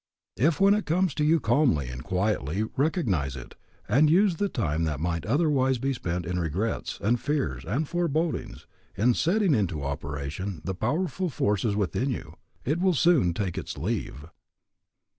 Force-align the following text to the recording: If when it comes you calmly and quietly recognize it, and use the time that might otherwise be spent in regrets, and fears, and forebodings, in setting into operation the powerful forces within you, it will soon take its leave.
If 0.37 0.59
when 0.59 0.73
it 0.73 0.87
comes 0.87 1.13
you 1.19 1.39
calmly 1.39 1.87
and 1.89 2.03
quietly 2.03 2.63
recognize 2.75 3.35
it, 3.35 3.53
and 3.87 4.09
use 4.09 4.37
the 4.37 4.49
time 4.49 4.83
that 4.85 4.99
might 4.99 5.27
otherwise 5.27 5.77
be 5.77 5.93
spent 5.93 6.25
in 6.25 6.39
regrets, 6.39 6.97
and 7.03 7.19
fears, 7.21 7.63
and 7.65 7.87
forebodings, 7.87 8.65
in 8.97 9.13
setting 9.13 9.53
into 9.53 9.83
operation 9.83 10.61
the 10.65 10.73
powerful 10.73 11.29
forces 11.29 11.75
within 11.75 12.09
you, 12.09 12.33
it 12.65 12.79
will 12.79 12.95
soon 12.95 13.35
take 13.35 13.59
its 13.59 13.77
leave. 13.77 14.25